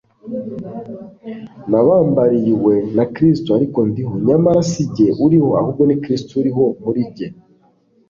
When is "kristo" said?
3.13-3.49, 6.03-6.31